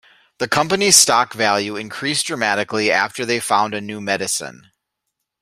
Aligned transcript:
The 0.39 0.47
company's 0.47 0.95
stock 0.95 1.33
value 1.33 1.75
increased 1.75 2.25
dramatically 2.25 2.89
after 2.89 3.23
they 3.23 3.39
found 3.39 3.75
a 3.75 3.81
new 3.81 4.01
medicine. 4.01 4.71